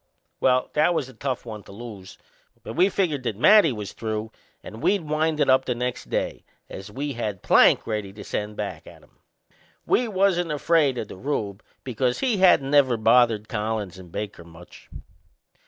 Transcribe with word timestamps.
Well, 0.39 0.71
that 0.73 0.95
was 0.95 1.07
a 1.09 1.13
tough 1.13 1.45
one 1.45 1.61
to 1.61 1.71
lose; 1.71 2.17
but 2.63 2.73
we 2.73 2.89
figured 2.89 3.21
that 3.21 3.35
Matty 3.37 3.71
was 3.71 3.93
through 3.93 4.31
and 4.63 4.81
we'd 4.81 5.03
wind 5.07 5.39
it 5.39 5.47
up 5.47 5.65
the 5.65 5.75
next 5.75 6.09
day, 6.09 6.43
as 6.71 6.89
we 6.89 7.13
had 7.13 7.43
Plank 7.43 7.85
ready 7.85 8.11
to 8.13 8.23
send 8.23 8.55
back 8.55 8.87
at 8.87 9.03
'em. 9.03 9.19
We 9.85 10.07
wasn't 10.07 10.51
afraid 10.51 10.97
o' 10.97 11.03
the 11.03 11.17
Rube, 11.17 11.61
because 11.83 12.17
he 12.21 12.37
hadn't 12.37 12.71
never 12.71 12.97
bothered 12.97 13.47
Collins 13.47 13.99
and 13.99 14.11
Baker 14.11 14.43
much. 14.43 14.89